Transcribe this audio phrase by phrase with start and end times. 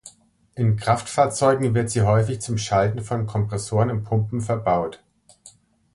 [0.55, 4.99] In Kraftfahrzeugen wird sie häufig zum Schalten von Kompressoren und Pumpen verbaut.